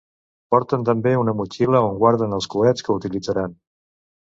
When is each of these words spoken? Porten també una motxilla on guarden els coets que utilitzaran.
Porten 0.55 0.85
també 0.87 1.11
una 1.25 1.37
motxilla 1.43 1.85
on 1.91 2.03
guarden 2.03 2.37
els 2.41 2.51
coets 2.57 2.89
que 2.89 3.01
utilitzaran. 3.01 3.61